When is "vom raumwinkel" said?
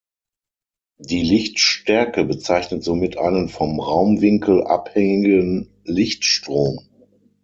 3.49-4.63